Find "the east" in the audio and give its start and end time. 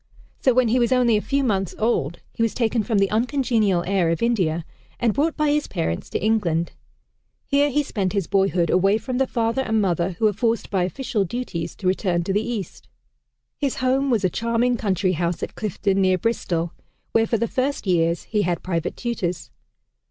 12.33-12.89